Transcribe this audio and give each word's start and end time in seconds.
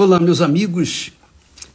Olá, 0.00 0.20
meus 0.20 0.40
amigos. 0.40 1.10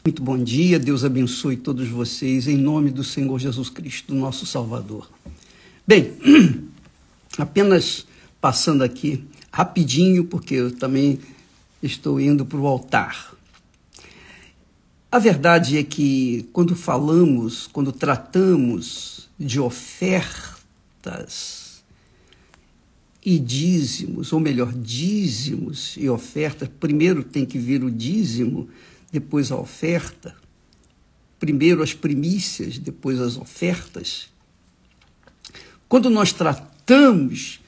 Muito 0.02 0.24
bom 0.24 0.42
dia. 0.42 0.80
Deus 0.80 1.04
abençoe 1.04 1.58
todos 1.58 1.90
vocês 1.90 2.48
em 2.48 2.56
nome 2.56 2.90
do 2.90 3.04
Senhor 3.04 3.38
Jesus 3.38 3.70
Cristo, 3.70 4.16
nosso 4.16 4.46
Salvador. 4.46 5.12
Bem, 5.86 6.14
apenas 7.38 8.08
passando 8.40 8.82
aqui 8.82 9.26
rapidinho, 9.52 10.24
porque 10.24 10.56
eu 10.56 10.72
também 10.74 11.20
estou 11.82 12.18
indo 12.18 12.46
para 12.46 12.58
o 12.58 12.66
altar. 12.66 13.34
A 15.12 15.20
verdade 15.20 15.78
é 15.78 15.84
que 15.84 16.48
quando 16.54 16.78
falamos, 16.78 17.68
quando 17.68 17.92
tratamos 17.92 19.28
de 19.38 19.60
ofertas, 19.60 20.64
e 23.26 23.40
dízimos, 23.40 24.34
ou 24.34 24.40
melhor, 24.40 24.74
dízimos 24.74 25.96
e 25.98 26.10
ofertas. 26.10 26.70
Primeiro 26.80 27.24
tem 27.24 27.46
que 27.46 27.58
vir 27.58 27.84
o 27.84 27.90
dízimo, 27.90 28.68
depois 29.12 29.52
a 29.52 29.56
oferta. 29.56 30.36
Primeiro 31.40 31.82
as 31.82 31.94
primícias, 31.94 32.78
depois 32.78 33.20
as 33.20 33.38
ofertas. 33.38 34.30
Quando 35.88 36.10
nós 36.10 36.34
tratamos 36.34 37.62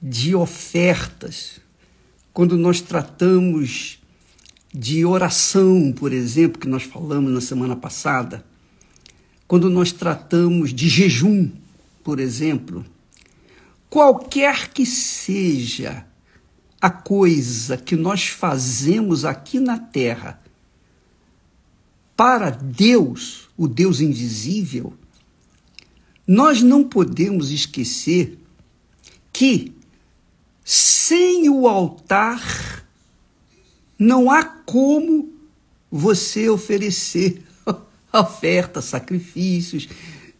de 0.00 0.34
ofertas, 0.34 1.60
quando 2.32 2.56
nós 2.56 2.80
tratamos 2.80 3.98
de 4.72 5.04
oração, 5.04 5.92
por 5.92 6.12
exemplo, 6.12 6.60
que 6.60 6.68
nós 6.68 6.84
falamos 6.84 7.32
na 7.32 7.40
semana 7.40 7.74
passada, 7.74 8.44
quando 9.48 9.68
nós 9.68 9.90
tratamos 9.90 10.72
de 10.72 10.88
jejum, 10.88 11.50
por 12.04 12.20
exemplo, 12.20 12.84
Qualquer 13.90 14.68
que 14.68 14.86
seja 14.86 16.06
a 16.80 16.88
coisa 16.88 17.76
que 17.76 17.96
nós 17.96 18.28
fazemos 18.28 19.24
aqui 19.24 19.58
na 19.58 19.78
terra 19.78 20.40
para 22.16 22.50
Deus, 22.50 23.48
o 23.56 23.66
Deus 23.66 24.00
invisível, 24.00 24.94
nós 26.26 26.62
não 26.62 26.84
podemos 26.84 27.50
esquecer 27.50 28.38
que 29.32 29.74
sem 30.64 31.48
o 31.48 31.66
altar 31.66 32.86
não 33.98 34.30
há 34.30 34.44
como 34.44 35.32
você 35.90 36.48
oferecer 36.48 37.42
ofertas, 38.12 38.84
sacrifícios, 38.84 39.88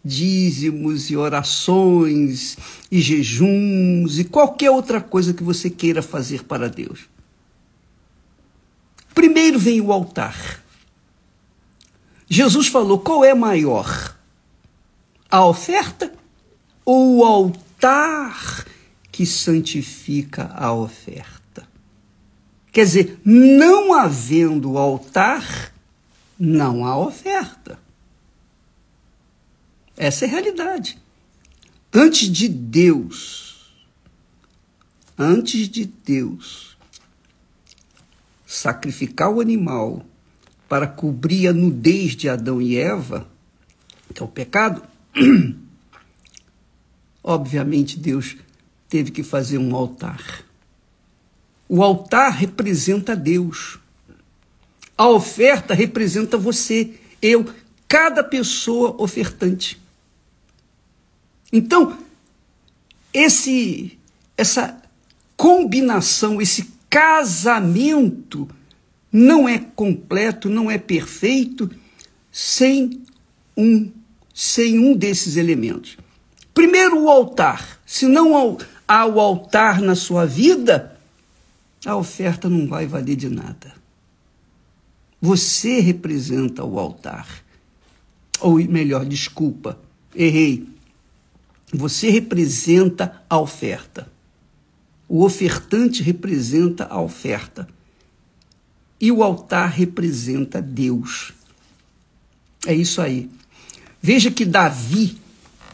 dízimos 0.04 1.10
e 1.10 1.16
orações 1.16 2.56
e 2.90 3.00
jejuns 3.00 4.18
e 4.18 4.24
qualquer 4.24 4.70
outra 4.70 5.00
coisa 5.00 5.34
que 5.34 5.42
você 5.42 5.68
queira 5.68 6.02
fazer 6.02 6.44
para 6.44 6.68
Deus. 6.68 7.00
Primeiro 9.14 9.58
vem 9.58 9.80
o 9.80 9.92
altar. 9.92 10.62
Jesus 12.28 12.68
falou: 12.68 12.98
qual 12.98 13.24
é 13.24 13.34
maior? 13.34 14.16
A 15.30 15.44
oferta 15.44 16.12
ou 16.84 17.18
o 17.18 17.24
altar 17.24 18.64
que 19.10 19.26
santifica 19.26 20.50
a 20.54 20.72
oferta? 20.72 21.68
Quer 22.72 22.84
dizer, 22.84 23.20
não 23.24 23.92
havendo 23.92 24.78
altar, 24.78 25.72
não 26.38 26.84
há 26.84 26.96
oferta. 26.96 27.79
Essa 30.00 30.24
é 30.24 30.28
a 30.28 30.30
realidade. 30.30 30.96
Antes 31.92 32.26
de 32.26 32.48
Deus, 32.48 33.70
antes 35.18 35.68
de 35.68 35.84
Deus 35.84 36.74
sacrificar 38.46 39.28
o 39.28 39.42
animal 39.42 40.02
para 40.66 40.86
cobrir 40.86 41.48
a 41.48 41.52
nudez 41.52 42.16
de 42.16 42.30
Adão 42.30 42.62
e 42.62 42.78
Eva, 42.78 43.28
que 44.14 44.22
é 44.22 44.24
o 44.24 44.28
pecado, 44.28 44.82
obviamente 47.22 47.98
Deus 47.98 48.38
teve 48.88 49.10
que 49.10 49.22
fazer 49.22 49.58
um 49.58 49.76
altar. 49.76 50.46
O 51.68 51.82
altar 51.82 52.32
representa 52.32 53.14
Deus. 53.14 53.78
A 54.96 55.06
oferta 55.06 55.74
representa 55.74 56.38
você, 56.38 56.94
eu, 57.20 57.44
cada 57.86 58.24
pessoa 58.24 58.94
ofertante. 58.98 59.78
Então, 61.52 61.96
esse 63.12 63.98
essa 64.36 64.80
combinação, 65.36 66.40
esse 66.40 66.70
casamento 66.88 68.48
não 69.12 69.48
é 69.48 69.58
completo, 69.58 70.48
não 70.48 70.70
é 70.70 70.78
perfeito 70.78 71.70
sem 72.30 73.02
um 73.56 73.90
sem 74.32 74.78
um 74.78 74.96
desses 74.96 75.36
elementos. 75.36 75.98
Primeiro 76.54 77.02
o 77.02 77.10
altar. 77.10 77.80
Se 77.84 78.06
não 78.06 78.58
há 78.88 79.06
o 79.06 79.20
altar 79.20 79.80
na 79.80 79.94
sua 79.94 80.24
vida, 80.24 80.98
a 81.84 81.96
oferta 81.96 82.48
não 82.48 82.66
vai 82.66 82.86
valer 82.86 83.16
de 83.16 83.28
nada. 83.28 83.74
Você 85.20 85.80
representa 85.80 86.64
o 86.64 86.78
altar. 86.78 87.44
Ou 88.40 88.54
melhor, 88.56 89.04
desculpa, 89.04 89.78
errei. 90.14 90.66
Você 91.72 92.10
representa 92.10 93.22
a 93.28 93.38
oferta. 93.38 94.10
O 95.08 95.24
ofertante 95.24 96.02
representa 96.02 96.86
a 96.90 97.00
oferta. 97.00 97.68
E 99.00 99.10
o 99.10 99.22
altar 99.22 99.70
representa 99.70 100.60
Deus. 100.60 101.32
É 102.66 102.74
isso 102.74 103.00
aí. 103.00 103.30
Veja 104.02 104.30
que 104.30 104.44
Davi, 104.44 105.18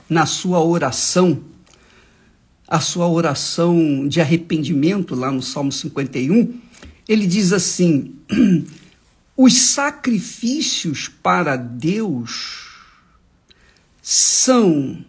na 0.09 0.27
sua 0.27 0.63
oração, 0.63 1.43
a 2.69 2.81
sua 2.81 3.09
oração 3.09 4.07
de 4.09 4.21
arrependimento, 4.21 5.15
lá 5.15 5.31
no 5.31 5.43
Salmo 5.43 5.73
51, 5.73 6.61
ele 7.09 7.27
diz 7.27 7.53
assim: 7.53 8.15
os 9.37 9.55
sacrifícios 9.55 11.09
para 11.09 11.57
Deus 11.57 12.69
são 14.03 15.05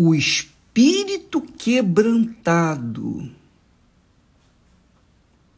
o 0.00 0.14
espírito 0.14 1.40
quebrantado. 1.40 3.28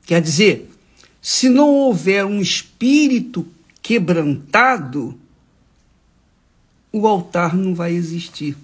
Quer 0.06 0.22
dizer, 0.22 0.70
se 1.20 1.50
não 1.50 1.68
houver 1.68 2.24
um 2.24 2.40
espírito 2.40 3.46
quebrantado, 3.82 5.14
o 6.90 7.06
altar 7.06 7.54
não 7.54 7.74
vai 7.74 7.92
existir. 7.92 8.56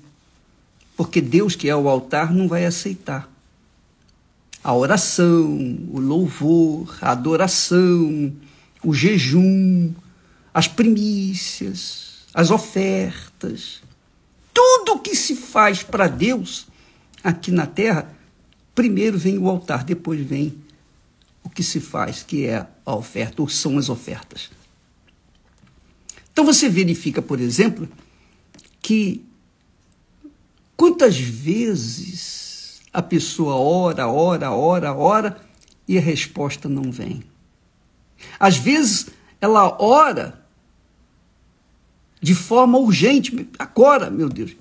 Porque 0.97 1.21
Deus, 1.21 1.55
que 1.55 1.69
é 1.69 1.77
o 1.77 1.91
altar, 1.91 2.33
não 2.33 2.49
vai 2.49 2.65
aceitar. 2.65 3.31
A 4.65 4.75
oração, 4.75 5.79
o 5.91 6.01
louvor, 6.01 6.97
a 7.03 7.13
adoração, 7.13 8.33
o 8.83 8.95
jejum, 8.95 9.93
as 10.55 10.67
primícias, 10.67 12.25
as 12.33 12.51
ofertas, 12.51 13.83
tudo 14.57 15.01
que 15.01 15.15
se 15.15 15.37
faz 15.37 15.83
para 15.83 16.09
Deus 16.09 16.67
aqui 17.23 17.51
na 17.51 17.67
terra, 17.67 18.11
primeiro 18.75 19.19
vem 19.19 19.37
o 19.37 19.51
altar, 19.51 19.85
depois 19.85 20.19
vem 20.19 20.57
o 21.45 21.51
que 21.51 21.63
se 21.63 21.79
faz, 21.79 22.23
que 22.23 22.47
é 22.47 22.67
a 22.87 22.95
oferta, 22.95 23.43
ou 23.43 23.51
são 23.51 23.77
as 23.77 23.91
ofertas. 23.91 24.51
Então 26.33 26.43
você 26.43 26.71
verifica, 26.71 27.21
por 27.21 27.39
exemplo, 27.39 27.87
que 28.81 29.23
quantas 30.75 31.19
vezes 31.19 32.81
a 32.91 33.03
pessoa 33.03 33.57
ora, 33.57 34.09
ora, 34.09 34.51
ora, 34.53 34.95
ora 34.95 35.41
e 35.87 35.99
a 35.99 36.01
resposta 36.01 36.67
não 36.67 36.91
vem. 36.91 37.23
Às 38.41 38.57
vezes 38.57 39.09
ela 39.39 39.77
ora 39.83 40.46
de 42.21 42.35
forma 42.35 42.79
urgente. 42.79 43.49
Agora, 43.59 44.11
meu 44.11 44.29
Deus, 44.29 44.57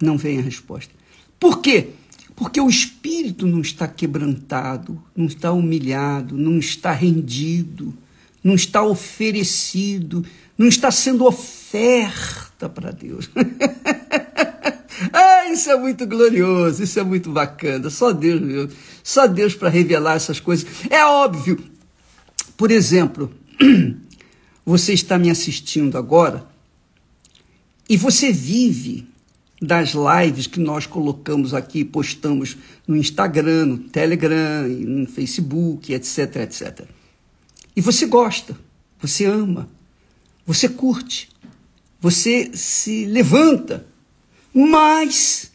não 0.00 0.16
vem 0.16 0.38
a 0.38 0.42
resposta. 0.42 0.92
Por 1.38 1.60
quê? 1.60 1.90
Porque 2.34 2.60
o 2.60 2.68
espírito 2.68 3.46
não 3.46 3.60
está 3.60 3.86
quebrantado, 3.86 5.02
não 5.14 5.26
está 5.26 5.52
humilhado, 5.52 6.36
não 6.36 6.58
está 6.58 6.92
rendido, 6.92 7.94
não 8.42 8.54
está 8.54 8.82
oferecido, 8.82 10.24
não 10.56 10.66
está 10.66 10.90
sendo 10.90 11.24
oferta 11.26 12.68
para 12.68 12.90
Deus. 12.90 13.30
ah, 15.12 15.50
isso 15.50 15.70
é 15.70 15.76
muito 15.76 16.06
glorioso, 16.06 16.82
isso 16.82 16.98
é 16.98 17.04
muito 17.04 17.30
bacana. 17.30 17.90
Só 17.90 18.12
Deus, 18.12 18.40
meu, 18.40 18.68
só 19.02 19.26
Deus 19.26 19.54
para 19.54 19.68
revelar 19.68 20.16
essas 20.16 20.40
coisas. 20.40 20.66
É 20.90 21.04
óbvio. 21.04 21.58
Por 22.56 22.70
exemplo, 22.70 23.32
Você 24.64 24.92
está 24.92 25.18
me 25.18 25.30
assistindo 25.30 25.98
agora 25.98 26.46
e 27.88 27.96
você 27.96 28.32
vive 28.32 29.08
das 29.60 29.94
lives 29.94 30.46
que 30.46 30.58
nós 30.58 30.86
colocamos 30.86 31.54
aqui, 31.54 31.84
postamos 31.84 32.56
no 32.86 32.96
Instagram, 32.96 33.66
no 33.66 33.78
Telegram, 33.78 34.68
no 34.68 35.06
Facebook, 35.06 35.92
etc, 35.92 36.36
etc. 36.36 36.86
E 37.74 37.80
você 37.80 38.06
gosta, 38.06 38.58
você 39.00 39.24
ama, 39.24 39.68
você 40.44 40.68
curte, 40.68 41.28
você 42.00 42.50
se 42.54 43.04
levanta, 43.04 43.86
mas 44.52 45.52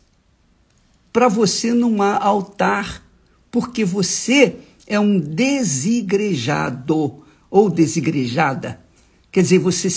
para 1.11 1.27
você 1.27 1.73
não 1.73 2.01
há 2.01 2.17
altar, 2.17 3.05
porque 3.51 3.83
você 3.83 4.57
é 4.85 4.99
um 4.99 5.19
desigrejado 5.19 7.23
ou 7.49 7.69
desigrejada. 7.69 8.86
Quer 9.31 9.41
dizer, 9.41 9.59
você 9.59 9.89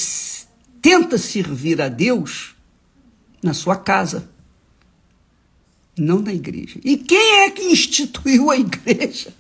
tenta 0.83 1.19
servir 1.19 1.81
a 1.81 1.89
Deus 1.89 2.55
na 3.43 3.55
sua 3.55 3.77
casa, 3.77 4.29
não 5.97 6.21
na 6.21 6.33
igreja. 6.33 6.81
E 6.85 6.97
quem 6.97 7.41
é 7.41 7.51
que 7.51 7.63
instituiu 7.63 8.51
a 8.51 8.57
igreja? 8.57 9.35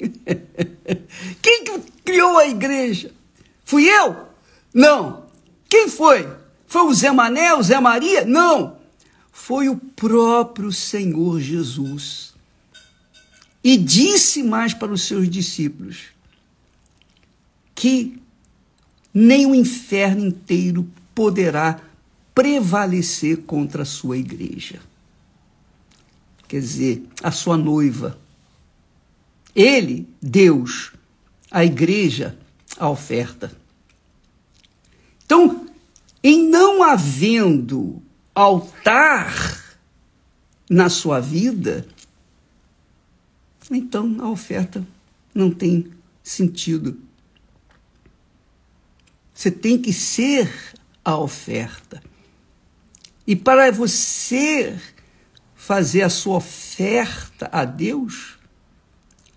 Quem 1.42 1.64
criou 2.04 2.38
a 2.38 2.48
igreja? 2.48 3.12
Fui 3.64 3.84
eu? 3.84 4.28
Não. 4.72 5.26
Quem 5.68 5.88
foi? 5.88 6.26
Foi 6.66 6.82
o 6.82 6.94
Zé 6.94 7.12
Mané, 7.12 7.52
o 7.54 7.62
Zé 7.62 7.78
Maria? 7.80 8.24
Não. 8.24 8.78
Foi 9.30 9.68
o 9.68 9.76
próprio 9.76 10.72
Senhor 10.72 11.40
Jesus. 11.40 12.34
E 13.62 13.76
disse 13.76 14.42
mais 14.42 14.72
para 14.72 14.92
os 14.92 15.02
seus 15.02 15.28
discípulos 15.28 16.06
que 17.74 18.20
nem 19.12 19.46
o 19.46 19.54
inferno 19.54 20.26
inteiro 20.26 20.88
poderá 21.14 21.80
prevalecer 22.34 23.38
contra 23.42 23.82
a 23.82 23.86
sua 23.86 24.16
igreja. 24.16 24.80
Quer 26.46 26.60
dizer, 26.60 27.06
a 27.22 27.30
sua 27.30 27.56
noiva. 27.56 28.18
Ele, 29.54 30.08
Deus, 30.20 30.92
a 31.50 31.64
igreja, 31.64 32.38
a 32.78 32.88
oferta. 32.88 33.52
Então, 35.24 35.66
em 36.22 36.48
não 36.48 36.82
havendo 36.82 38.02
altar 38.34 39.78
na 40.68 40.88
sua 40.88 41.20
vida, 41.20 41.86
então 43.70 44.16
a 44.20 44.28
oferta 44.28 44.86
não 45.34 45.50
tem 45.50 45.90
sentido. 46.22 46.98
Você 49.40 49.50
tem 49.50 49.78
que 49.78 49.90
ser 49.90 50.52
a 51.02 51.16
oferta. 51.16 52.02
E 53.26 53.34
para 53.34 53.72
você 53.72 54.78
fazer 55.56 56.02
a 56.02 56.10
sua 56.10 56.36
oferta 56.36 57.48
a 57.50 57.64
Deus, 57.64 58.38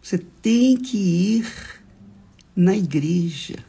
você 0.02 0.18
tem 0.18 0.76
que 0.76 0.98
ir 0.98 1.48
na 2.54 2.76
igreja, 2.76 3.64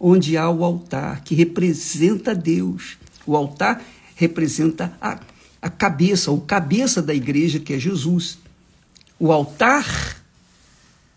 onde 0.00 0.38
há 0.38 0.48
o 0.48 0.64
altar, 0.64 1.22
que 1.22 1.34
representa 1.34 2.34
Deus. 2.34 2.96
O 3.26 3.36
altar 3.36 3.84
representa 4.14 4.96
a, 4.98 5.20
a 5.60 5.68
cabeça, 5.68 6.30
o 6.30 6.40
cabeça 6.40 7.02
da 7.02 7.12
igreja, 7.12 7.60
que 7.60 7.74
é 7.74 7.78
Jesus. 7.78 8.38
O 9.18 9.30
altar 9.30 10.16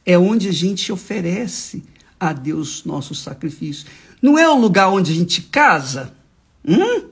é 0.05 0.17
onde 0.17 0.49
a 0.49 0.53
gente 0.53 0.91
oferece 0.91 1.92
a 2.29 2.33
Deus 2.33 2.85
nosso 2.85 3.13
sacrifício. 3.13 3.85
Não 4.21 4.37
é 4.37 4.47
o 4.47 4.55
lugar 4.55 4.89
onde 4.89 5.11
a 5.11 5.15
gente 5.15 5.41
casa? 5.41 6.13
Hum? 6.65 7.09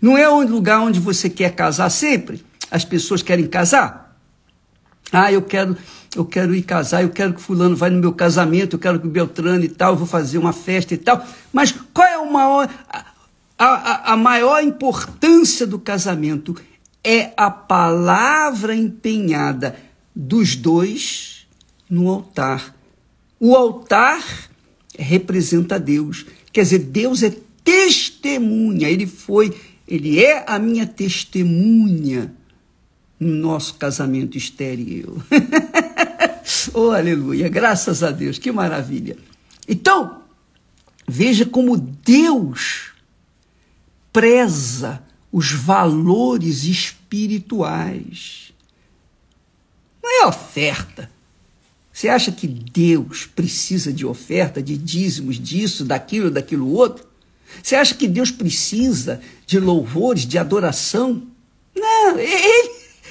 Não 0.00 0.16
é 0.16 0.28
o 0.28 0.40
lugar 0.46 0.80
onde 0.80 0.98
você 0.98 1.28
quer 1.28 1.54
casar 1.54 1.90
sempre? 1.90 2.44
As 2.70 2.84
pessoas 2.84 3.22
querem 3.22 3.46
casar? 3.46 4.16
Ah, 5.12 5.30
eu 5.30 5.42
quero, 5.42 5.76
eu 6.16 6.24
quero 6.24 6.54
ir 6.54 6.62
casar, 6.62 7.02
eu 7.02 7.10
quero 7.10 7.34
que 7.34 7.40
fulano 7.40 7.76
vá 7.76 7.90
no 7.90 7.98
meu 7.98 8.12
casamento, 8.12 8.76
eu 8.76 8.80
quero 8.80 9.00
que 9.00 9.06
o 9.06 9.10
Beltrano 9.10 9.64
e 9.64 9.68
tal, 9.68 9.92
eu 9.92 9.96
vou 9.96 10.06
fazer 10.06 10.38
uma 10.38 10.52
festa 10.52 10.94
e 10.94 10.98
tal. 10.98 11.24
Mas 11.52 11.72
qual 11.92 12.06
é 12.06 12.18
o 12.18 12.30
maior, 12.30 12.68
a, 12.88 13.04
a, 13.58 14.12
a 14.12 14.16
maior 14.16 14.62
importância 14.62 15.66
do 15.66 15.78
casamento? 15.78 16.56
É 17.04 17.32
a 17.36 17.50
palavra 17.50 18.74
empenhada 18.74 19.76
dos 20.14 20.56
dois 20.56 21.46
no 21.88 22.08
altar 22.08 22.77
o 23.40 23.54
altar 23.54 24.48
representa 24.98 25.78
Deus. 25.78 26.26
Quer 26.52 26.62
dizer, 26.62 26.78
Deus 26.80 27.22
é 27.22 27.34
testemunha. 27.62 28.88
Ele 28.88 29.06
foi, 29.06 29.56
ele 29.86 30.22
é 30.22 30.44
a 30.46 30.58
minha 30.58 30.86
testemunha 30.86 32.34
no 33.18 33.34
nosso 33.34 33.74
casamento 33.74 34.36
estéril. 34.36 35.22
oh, 36.74 36.90
aleluia. 36.90 37.48
Graças 37.48 38.02
a 38.02 38.10
Deus. 38.10 38.38
Que 38.38 38.50
maravilha. 38.50 39.16
Então, 39.68 40.22
veja 41.06 41.46
como 41.46 41.76
Deus 41.76 42.92
preza 44.12 45.02
os 45.30 45.52
valores 45.52 46.64
espirituais. 46.64 48.52
Não 50.02 50.22
é 50.22 50.26
oferta 50.26 51.10
você 51.98 52.08
acha 52.08 52.30
que 52.30 52.46
Deus 52.46 53.26
precisa 53.26 53.92
de 53.92 54.06
oferta, 54.06 54.62
de 54.62 54.78
dízimos, 54.78 55.34
disso, 55.34 55.84
daquilo, 55.84 56.30
daquilo 56.30 56.72
outro? 56.72 57.04
Você 57.60 57.74
acha 57.74 57.92
que 57.92 58.06
Deus 58.06 58.30
precisa 58.30 59.20
de 59.44 59.58
louvores, 59.58 60.24
de 60.24 60.38
adoração? 60.38 61.26
Não, 61.74 62.16
ele, 62.16 62.70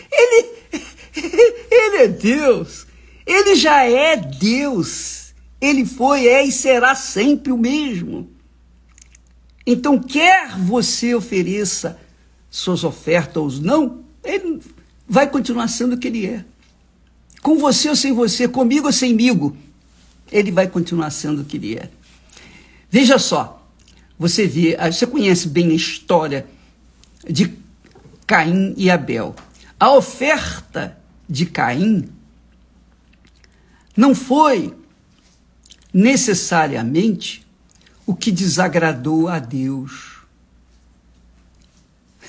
ele, 0.09 0.49
ele 1.69 1.97
é 1.97 2.07
Deus. 2.07 2.87
Ele 3.25 3.55
já 3.55 3.83
é 3.83 4.15
Deus. 4.15 5.33
Ele 5.59 5.83
foi, 5.83 6.25
é 6.25 6.45
e 6.45 6.51
será 6.53 6.95
sempre 6.95 7.51
o 7.51 7.57
mesmo. 7.57 8.29
Então, 9.65 10.01
quer 10.01 10.57
você 10.57 11.13
ofereça 11.13 11.99
suas 12.49 12.85
ofertas 12.85 13.35
ou 13.35 13.51
não, 13.61 14.05
ele 14.23 14.61
vai 15.05 15.29
continuar 15.29 15.67
sendo 15.67 15.95
o 15.95 15.97
que 15.97 16.07
ele 16.07 16.25
é 16.25 16.45
com 17.47 17.57
você 17.57 17.87
ou 17.87 17.95
sem 17.95 18.11
você, 18.11 18.45
comigo 18.45 18.87
ou 18.87 18.91
semigo, 18.91 19.55
ele 20.29 20.51
vai 20.51 20.67
continuar 20.67 21.09
sendo 21.11 21.43
o 21.43 21.45
que 21.45 21.55
ele 21.55 21.77
é. 21.77 21.89
Veja 22.91 23.17
só, 23.17 23.65
você 24.19 24.45
vê, 24.45 24.75
ah, 24.77 24.91
você 24.91 25.07
conhece 25.07 25.47
bem 25.47 25.69
a 25.69 25.73
história 25.73 26.45
de 27.25 27.57
Caim 28.25 28.73
e 28.75 28.91
Abel. 28.91 29.33
A 29.79 29.93
oferta 29.93 30.97
de 31.29 31.45
Caim 31.45 32.09
não 33.95 34.13
foi 34.13 34.75
necessariamente 35.93 37.47
o 38.05 38.13
que 38.13 38.29
desagradou 38.29 39.29
a 39.29 39.39
Deus. 39.39 40.17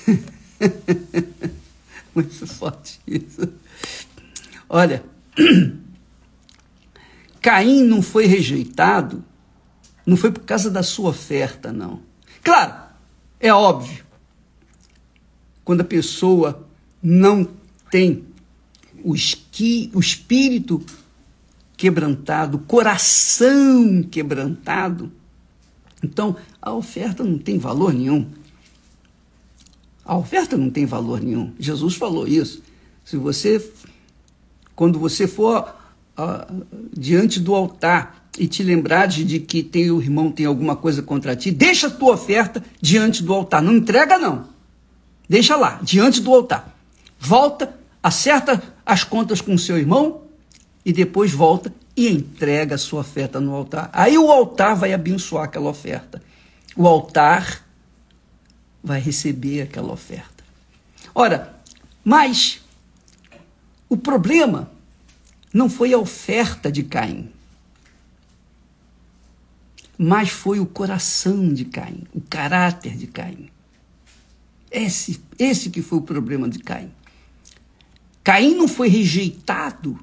Muito 2.15 2.47
forte 2.47 3.01
isso. 3.05 3.51
Olha, 4.69 5.03
Caim 7.41 7.83
não 7.83 8.01
foi 8.01 8.25
rejeitado, 8.25 9.23
não 10.05 10.17
foi 10.17 10.31
por 10.31 10.43
causa 10.43 10.69
da 10.69 10.83
sua 10.83 11.09
oferta, 11.09 11.71
não. 11.71 12.01
Claro, 12.43 12.73
é 13.39 13.53
óbvio. 13.53 14.05
Quando 15.63 15.81
a 15.81 15.85
pessoa 15.85 16.67
não 17.01 17.47
tem 17.89 18.25
o, 19.03 19.15
esqui, 19.15 19.89
o 19.93 19.99
espírito 19.99 20.83
quebrantado, 21.77 22.57
o 22.57 22.61
coração 22.61 24.03
quebrantado, 24.03 25.11
então 26.03 26.35
a 26.61 26.73
oferta 26.73 27.23
não 27.23 27.37
tem 27.37 27.57
valor 27.57 27.93
nenhum. 27.93 28.27
A 30.03 30.17
oferta 30.17 30.57
não 30.57 30.69
tem 30.69 30.85
valor 30.85 31.21
nenhum. 31.21 31.53
Jesus 31.59 31.95
falou 31.95 32.27
isso. 32.27 32.63
Se 33.05 33.15
você 33.15 33.59
quando 34.79 34.97
você 34.97 35.27
for 35.27 35.75
uh, 36.17 36.65
diante 36.97 37.37
do 37.37 37.53
altar 37.53 38.29
e 38.39 38.47
te 38.47 38.63
lembrar 38.63 39.07
de, 39.07 39.37
que 39.41 39.61
tem, 39.61 39.91
o 39.91 40.01
irmão 40.01 40.31
tem 40.31 40.45
alguma 40.45 40.73
coisa 40.73 41.03
contra 41.03 41.35
ti, 41.35 41.51
deixa 41.51 41.87
a 41.87 41.89
tua 41.89 42.13
oferta 42.13 42.63
diante 42.79 43.21
do 43.21 43.33
altar. 43.33 43.61
Não 43.61 43.73
entrega, 43.73 44.17
não. 44.17 44.47
Deixa 45.27 45.57
lá, 45.57 45.81
diante 45.83 46.21
do 46.21 46.33
altar. 46.33 46.73
Volta, 47.19 47.77
acerta 48.01 48.63
as 48.85 49.03
contas 49.03 49.41
com 49.41 49.53
o 49.53 49.59
seu 49.59 49.77
irmão 49.77 50.21
e 50.85 50.93
depois 50.93 51.33
volta 51.33 51.73
e 51.93 52.07
entrega 52.07 52.75
a 52.75 52.77
sua 52.77 53.01
oferta 53.01 53.41
no 53.41 53.53
altar. 53.53 53.89
Aí 53.91 54.17
o 54.17 54.31
altar 54.31 54.77
vai 54.77 54.93
abençoar 54.93 55.43
aquela 55.43 55.69
oferta. 55.69 56.21
O 56.73 56.87
altar 56.87 57.65
vai 58.81 59.01
receber 59.01 59.63
aquela 59.63 59.91
oferta. 59.91 60.41
Ora, 61.13 61.53
mas 62.01 62.61
o 63.89 63.97
problema 63.97 64.71
não 65.51 65.67
foi 65.69 65.93
a 65.93 65.97
oferta 65.97 66.71
de 66.71 66.83
Caim, 66.83 67.31
mas 69.97 70.29
foi 70.29 70.59
o 70.59 70.65
coração 70.65 71.51
de 71.51 71.65
Caim, 71.65 72.03
o 72.13 72.21
caráter 72.21 72.95
de 72.95 73.07
Caim. 73.07 73.49
Esse, 74.71 75.19
esse 75.37 75.71
que 75.71 75.81
foi 75.81 75.97
o 75.97 76.03
problema 76.03 76.47
de 76.47 76.59
Caim. 76.59 76.91
Caim 78.23 78.53
não 78.53 78.67
foi 78.67 78.87
rejeitado 78.87 79.99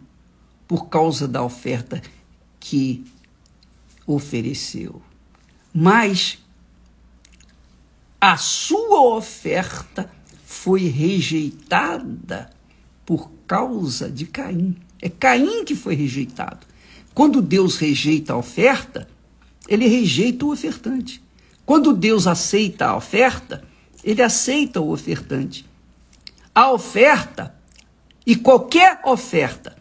por 0.67 0.89
causa 0.89 1.29
da 1.29 1.43
oferta 1.43 2.03
que 2.59 3.07
ofereceu. 4.05 5.01
Mas 5.73 6.39
a 8.21 8.37
sua 8.37 9.17
oferta 9.17 10.11
foi 10.45 10.89
rejeitada 10.89 12.51
por 13.05 13.31
causa 13.47 14.11
de 14.11 14.27
Caim. 14.27 14.77
É 15.01 15.09
Caim 15.09 15.65
que 15.65 15.75
foi 15.75 15.95
rejeitado. 15.95 16.67
Quando 17.15 17.41
Deus 17.41 17.77
rejeita 17.77 18.33
a 18.33 18.37
oferta, 18.37 19.09
ele 19.69 19.87
rejeita 19.87 20.45
o 20.45 20.53
ofertante. 20.53 21.23
Quando 21.65 21.93
Deus 21.93 22.27
aceita 22.27 22.87
a 22.87 22.97
oferta, 22.97 23.65
ele 24.05 24.23
aceita 24.23 24.81
o 24.81 24.93
ofertante. 24.93 25.67
A 26.55 26.71
oferta, 26.71 27.55
e 28.25 28.37
qualquer 28.37 29.01
oferta, 29.05 29.77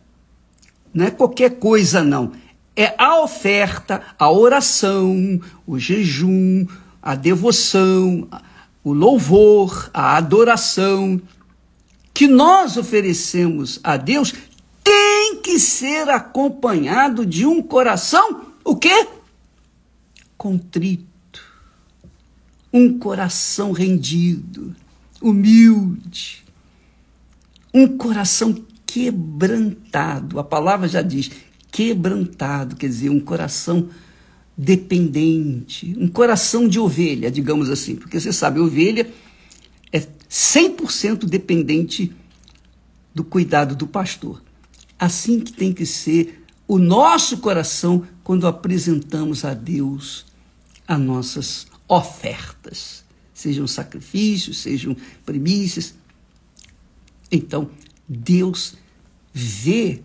não 0.93 1.05
é 1.05 1.11
qualquer 1.11 1.59
coisa, 1.59 2.03
não. 2.03 2.31
É 2.75 2.95
a 2.97 3.21
oferta, 3.21 4.01
a 4.17 4.31
oração, 4.31 5.39
o 5.67 5.77
jejum, 5.77 6.65
a 7.01 7.15
devoção, 7.15 8.27
o 8.83 8.93
louvor, 8.93 9.89
a 9.93 10.17
adoração 10.17 11.21
que 12.15 12.27
nós 12.29 12.77
oferecemos 12.77 13.77
a 13.83 13.97
Deus 13.97 14.33
tem 14.81 15.41
que 15.43 15.59
ser 15.59 16.09
acompanhado 16.09 17.25
de 17.25 17.45
um 17.45 17.61
coração, 17.61 18.53
o 18.63 18.77
quê? 18.77 19.05
Contrito. 20.37 21.41
Um 22.71 22.97
coração 22.97 23.73
rendido, 23.73 24.73
humilde. 25.21 26.45
Um 27.73 27.97
coração 27.97 28.63
quebrantado. 28.85 30.39
A 30.39 30.43
palavra 30.43 30.87
já 30.87 31.01
diz 31.01 31.29
quebrantado, 31.69 32.77
quer 32.77 32.87
dizer, 32.87 33.09
um 33.09 33.19
coração 33.19 33.89
dependente, 34.57 35.93
um 35.97 36.07
coração 36.07 36.65
de 36.65 36.79
ovelha, 36.79 37.29
digamos 37.29 37.69
assim, 37.69 37.97
porque 37.97 38.17
você 38.17 38.31
sabe, 38.31 38.61
ovelha 38.61 39.05
100% 40.35 41.23
dependente 41.23 42.13
do 43.13 43.23
cuidado 43.23 43.73
do 43.73 43.87
pastor. 43.87 44.43
Assim 44.99 45.39
que 45.39 45.53
tem 45.53 45.71
que 45.71 45.85
ser 45.85 46.43
o 46.67 46.77
nosso 46.77 47.37
coração 47.37 48.05
quando 48.21 48.45
apresentamos 48.45 49.45
a 49.45 49.53
Deus 49.53 50.25
as 50.85 50.99
nossas 50.99 51.67
ofertas, 51.87 53.05
sejam 53.33 53.65
sacrifícios, 53.65 54.57
sejam 54.57 54.97
primícias. 55.25 55.95
Então, 57.31 57.69
Deus 58.07 58.75
vê 59.33 60.01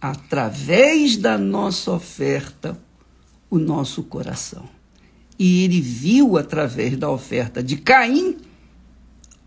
através 0.00 1.16
da 1.16 1.38
nossa 1.38 1.92
oferta 1.92 2.76
o 3.48 3.56
nosso 3.56 4.02
coração. 4.02 4.68
E 5.38 5.62
ele 5.62 5.80
viu 5.80 6.36
através 6.36 6.96
da 6.98 7.08
oferta 7.08 7.62
de 7.62 7.76
Caim 7.76 8.49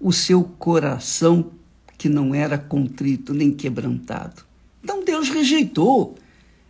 o 0.04 0.12
seu 0.12 0.44
coração 0.44 1.52
que 1.98 2.10
não 2.10 2.36
era 2.36 2.58
contrito 2.58 3.34
nem 3.34 3.52
quebrantado. 3.52 4.44
Então 4.84 5.04
Deus 5.04 5.30
rejeitou. 5.30 6.16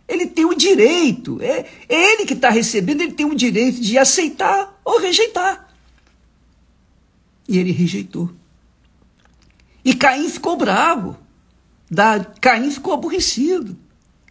Ele 0.06 0.26
tem 0.26 0.44
o 0.44 0.54
direito, 0.54 1.40
é, 1.42 1.66
é 1.88 2.12
ele 2.12 2.26
que 2.26 2.34
está 2.34 2.50
recebendo, 2.50 3.00
ele 3.00 3.12
tem 3.12 3.26
o 3.26 3.34
direito 3.34 3.80
de 3.80 3.98
aceitar 3.98 4.80
ou 4.84 5.00
rejeitar. 5.00 5.68
E 7.48 7.58
ele 7.58 7.72
rejeitou. 7.72 8.30
E 9.84 9.94
Caim 9.94 10.28
ficou 10.28 10.56
bravo. 10.56 11.18
Da, 11.90 12.24
Caim 12.40 12.70
ficou 12.70 12.92
aborrecido. 12.92 13.76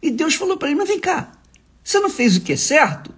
E 0.01 0.11
Deus 0.11 0.35
falou 0.35 0.57
para 0.57 0.69
ele: 0.69 0.77
Mas 0.77 0.87
vem 0.87 0.99
cá, 0.99 1.31
você 1.83 1.99
não 1.99 2.09
fez 2.09 2.37
o 2.37 2.41
que 2.41 2.53
é 2.53 2.57
certo? 2.57 3.13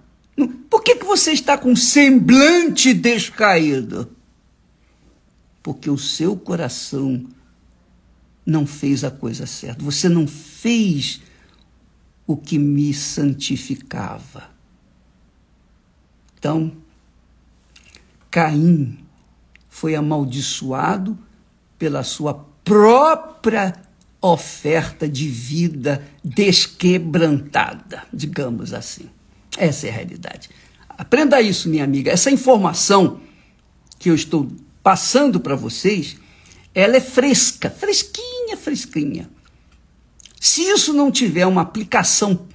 Por 0.68 0.82
que, 0.82 0.96
que 0.96 1.04
você 1.04 1.32
está 1.32 1.56
com 1.56 1.76
semblante 1.76 2.92
descaído? 2.92 4.15
Porque 5.66 5.90
o 5.90 5.98
seu 5.98 6.36
coração 6.36 7.26
não 8.46 8.64
fez 8.64 9.02
a 9.02 9.10
coisa 9.10 9.46
certa. 9.46 9.82
Você 9.82 10.08
não 10.08 10.24
fez 10.24 11.20
o 12.24 12.36
que 12.36 12.56
me 12.56 12.94
santificava. 12.94 14.48
Então, 16.38 16.70
Caim 18.30 18.96
foi 19.68 19.96
amaldiçoado 19.96 21.18
pela 21.76 22.04
sua 22.04 22.34
própria 22.62 23.74
oferta 24.22 25.08
de 25.08 25.28
vida 25.28 26.06
desquebrantada, 26.22 28.04
digamos 28.12 28.72
assim. 28.72 29.10
Essa 29.58 29.88
é 29.88 29.90
a 29.90 29.94
realidade. 29.94 30.48
Aprenda 30.88 31.42
isso, 31.42 31.68
minha 31.68 31.82
amiga. 31.82 32.12
Essa 32.12 32.30
informação 32.30 33.20
que 33.98 34.08
eu 34.08 34.14
estou 34.14 34.48
passando 34.86 35.40
para 35.40 35.56
vocês, 35.56 36.16
ela 36.72 36.96
é 36.96 37.00
fresca, 37.00 37.68
fresquinha, 37.68 38.56
fresquinha. 38.56 39.28
Se 40.40 40.62
isso 40.62 40.92
não 40.92 41.10
tiver 41.10 41.44
uma 41.44 41.62
aplicação 41.62 42.46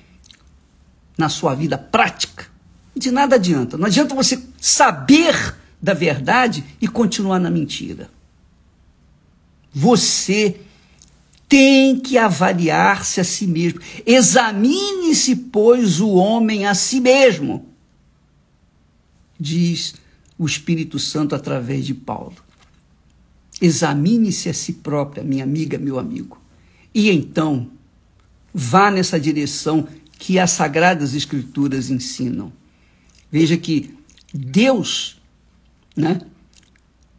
na 1.18 1.28
sua 1.28 1.54
vida 1.54 1.78
prática, 1.78 2.46
de 2.96 3.12
nada 3.12 3.36
adianta. 3.36 3.78
Não 3.78 3.86
adianta 3.86 4.16
você 4.16 4.42
saber 4.62 5.58
da 5.82 5.94
verdade 5.94 6.64
e 6.80 6.88
continuar 6.88 7.38
na 7.38 7.50
mentira. 7.50 8.10
Você 9.74 10.62
tem 11.50 12.00
que 12.00 12.18
avaliar-se 12.18 13.20
a 13.20 13.26
si 13.26 13.46
mesmo. 13.46 13.82
Examine-se, 14.06 15.36
pois, 15.36 16.00
o 16.00 16.12
homem 16.12 16.66
a 16.66 16.74
si 16.74 17.02
mesmo, 17.02 17.68
diz 19.38 19.96
o 20.42 20.46
Espírito 20.48 20.98
Santo 20.98 21.36
através 21.36 21.86
de 21.86 21.94
Paulo. 21.94 22.34
Examine-se 23.62 24.50
a 24.50 24.54
si 24.56 24.74
própria, 24.74 25.24
minha 25.24 25.44
amiga, 25.44 25.78
meu 25.78 26.00
amigo. 26.00 26.42
E 26.96 27.12
então, 27.12 27.70
vá 28.52 28.90
nessa 28.90 29.20
direção 29.20 29.88
que 30.18 30.40
as 30.40 30.50
Sagradas 30.50 31.14
Escrituras 31.14 31.92
ensinam. 31.92 32.52
Veja 33.32 33.56
que 33.56 33.96
Deus 34.34 35.22
né, 35.96 36.22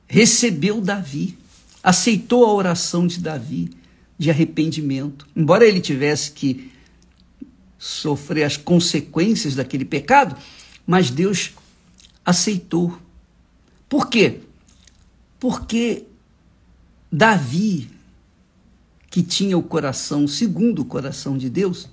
recebeu 0.08 0.80
Davi, 0.80 1.38
aceitou 1.80 2.44
a 2.44 2.52
oração 2.52 3.06
de 3.06 3.20
Davi 3.20 3.70
de 4.18 4.30
arrependimento. 4.30 5.28
Embora 5.36 5.64
ele 5.64 5.80
tivesse 5.80 6.32
que 6.32 6.72
sofrer 7.78 8.42
as 8.42 8.56
consequências 8.56 9.54
daquele 9.54 9.84
pecado, 9.84 10.36
mas 10.84 11.08
Deus 11.08 11.52
aceitou. 12.24 12.98
Por 13.92 14.08
quê? 14.08 14.40
Porque 15.38 16.06
Davi, 17.12 17.90
que 19.10 19.22
tinha 19.22 19.58
o 19.58 19.62
coração 19.62 20.26
segundo 20.26 20.80
o 20.80 20.86
coração 20.86 21.36
de 21.36 21.50
Deus, 21.50 21.90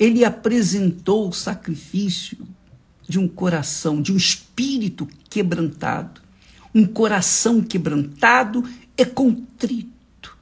ele 0.00 0.24
apresentou 0.24 1.28
o 1.28 1.32
sacrifício 1.32 2.38
de 3.08 3.20
um 3.20 3.28
coração, 3.28 4.02
de 4.02 4.12
um 4.12 4.16
espírito 4.16 5.08
quebrantado. 5.30 6.20
Um 6.74 6.84
coração 6.84 7.62
quebrantado 7.62 8.68
é 8.96 9.04
contrito 9.04 10.36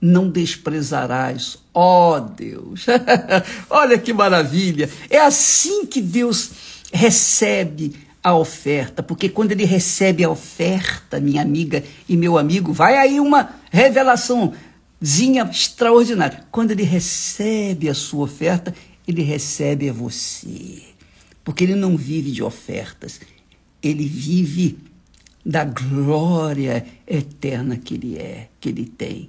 não 0.00 0.30
desprezarás. 0.30 1.58
Ó 1.74 2.16
oh, 2.16 2.20
Deus! 2.20 2.86
Olha 3.68 3.98
que 3.98 4.14
maravilha! 4.14 4.88
É 5.10 5.20
assim 5.20 5.84
que 5.84 6.00
Deus 6.00 6.50
recebe 6.90 8.03
a 8.24 8.34
oferta, 8.34 9.02
porque 9.02 9.28
quando 9.28 9.52
ele 9.52 9.66
recebe 9.66 10.24
a 10.24 10.30
oferta, 10.30 11.20
minha 11.20 11.42
amiga 11.42 11.84
e 12.08 12.16
meu 12.16 12.38
amigo, 12.38 12.72
vai 12.72 12.96
aí 12.96 13.20
uma 13.20 13.54
revelaçãozinha 13.70 15.44
extraordinária. 15.50 16.42
Quando 16.50 16.70
ele 16.70 16.82
recebe 16.82 17.86
a 17.86 17.94
sua 17.94 18.24
oferta, 18.24 18.74
ele 19.06 19.22
recebe 19.22 19.90
a 19.90 19.92
você. 19.92 20.82
Porque 21.44 21.64
ele 21.64 21.74
não 21.74 21.98
vive 21.98 22.30
de 22.30 22.42
ofertas, 22.42 23.20
ele 23.82 24.06
vive 24.06 24.78
da 25.44 25.62
glória 25.62 26.86
eterna 27.06 27.76
que 27.76 27.92
ele 27.92 28.16
é, 28.16 28.48
que 28.58 28.70
ele 28.70 28.86
tem 28.86 29.28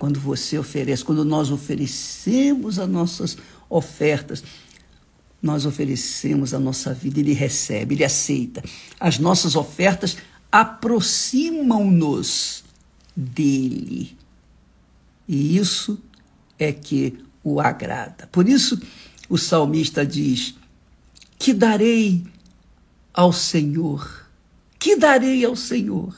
quando 0.00 0.18
você 0.18 0.56
oferece, 0.56 1.04
quando 1.04 1.26
nós 1.26 1.50
oferecemos 1.50 2.78
as 2.78 2.88
nossas 2.88 3.36
ofertas, 3.68 4.42
nós 5.42 5.66
oferecemos 5.66 6.52
a 6.52 6.58
nossa 6.58 6.92
vida, 6.92 7.20
ele 7.20 7.32
recebe, 7.32 7.94
ele 7.94 8.04
aceita. 8.04 8.62
As 8.98 9.18
nossas 9.18 9.56
ofertas 9.56 10.18
aproximam-nos 10.50 12.64
dele. 13.16 14.18
E 15.26 15.56
isso 15.56 15.98
é 16.58 16.70
que 16.72 17.18
o 17.42 17.58
agrada. 17.60 18.28
Por 18.30 18.46
isso, 18.48 18.78
o 19.28 19.38
salmista 19.38 20.04
diz: 20.04 20.54
Que 21.38 21.54
darei 21.54 22.24
ao 23.14 23.32
Senhor? 23.32 24.26
Que 24.78 24.96
darei 24.96 25.42
ao 25.44 25.56
Senhor? 25.56 26.14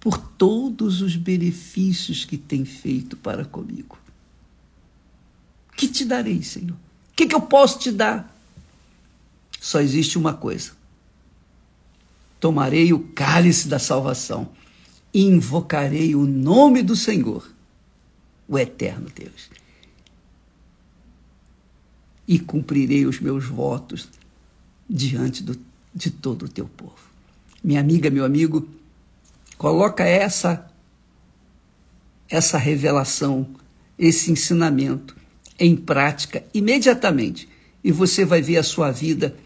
por 0.00 0.16
todos 0.16 1.02
os 1.02 1.14
benefícios 1.14 2.24
que 2.24 2.38
tem 2.38 2.64
feito 2.64 3.18
para 3.18 3.44
comigo. 3.44 3.98
Que 5.76 5.86
te 5.86 6.06
darei, 6.06 6.42
Senhor? 6.42 6.76
Que, 7.20 7.26
que 7.26 7.34
eu 7.34 7.42
posso 7.42 7.78
te 7.78 7.92
dar? 7.92 8.34
só 9.60 9.78
existe 9.78 10.16
uma 10.16 10.32
coisa: 10.32 10.72
tomarei 12.40 12.94
o 12.94 13.00
cálice 13.08 13.68
da 13.68 13.78
salvação 13.78 14.48
invocarei 15.12 16.14
o 16.14 16.24
nome 16.24 16.82
do 16.82 16.96
Senhor, 16.96 17.46
o 18.48 18.58
eterno 18.58 19.10
Deus. 19.14 19.50
E 22.26 22.38
cumprirei 22.38 23.04
os 23.04 23.20
meus 23.20 23.44
votos 23.44 24.08
diante 24.88 25.42
do, 25.42 25.60
de 25.94 26.10
todo 26.10 26.46
o 26.46 26.48
teu 26.48 26.66
povo. 26.66 26.96
Minha 27.62 27.80
amiga, 27.80 28.08
meu 28.08 28.24
amigo, 28.24 28.66
coloca 29.58 30.04
essa 30.04 30.66
essa 32.30 32.56
revelação, 32.56 33.46
esse 33.98 34.32
ensinamento 34.32 35.19
em 35.60 35.76
prática 35.76 36.42
imediatamente 36.54 37.48
e 37.84 37.92
você 37.92 38.24
vai 38.24 38.40
ver 38.40 38.56
a 38.56 38.62
sua 38.62 38.90
vida 38.90 39.36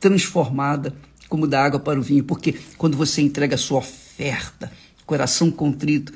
transformada 0.00 0.94
como 1.28 1.46
da 1.46 1.64
água 1.64 1.80
para 1.80 1.98
o 1.98 2.02
vinho, 2.02 2.24
porque 2.24 2.54
quando 2.76 2.96
você 2.96 3.22
entrega 3.22 3.54
a 3.54 3.58
sua 3.58 3.78
oferta, 3.78 4.70
coração 5.06 5.50
contrito, 5.50 6.12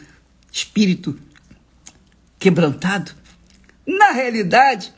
espírito 0.52 1.18
quebrantado, 2.38 3.12
na 3.86 4.10
realidade, 4.10 4.92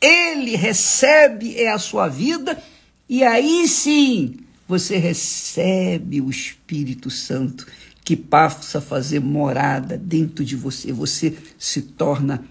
ele 0.00 0.56
recebe 0.56 1.56
é 1.56 1.70
a 1.70 1.78
sua 1.78 2.08
vida 2.08 2.60
e 3.08 3.22
aí 3.22 3.68
sim 3.68 4.38
você 4.66 4.96
recebe 4.96 6.20
o 6.20 6.30
Espírito 6.30 7.10
Santo 7.10 7.66
que 8.02 8.16
passa 8.16 8.78
a 8.78 8.80
fazer 8.80 9.20
morada 9.20 9.98
dentro 9.98 10.44
de 10.44 10.56
você. 10.56 10.92
Você 10.92 11.36
se 11.58 11.82
torna 11.82 12.42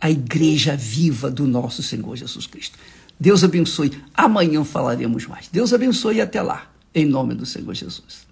a 0.00 0.10
igreja 0.10 0.76
viva 0.76 1.30
do 1.30 1.46
nosso 1.46 1.82
Senhor 1.82 2.16
Jesus 2.16 2.46
Cristo. 2.46 2.78
Deus 3.18 3.42
abençoe. 3.42 3.92
Amanhã 4.14 4.62
falaremos 4.64 5.26
mais. 5.26 5.48
Deus 5.48 5.72
abençoe 5.72 6.16
e 6.16 6.20
até 6.20 6.42
lá. 6.42 6.70
Em 6.94 7.04
nome 7.04 7.34
do 7.34 7.46
Senhor 7.46 7.74
Jesus. 7.74 8.26